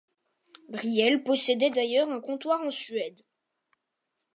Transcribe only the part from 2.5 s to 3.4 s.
en Suède.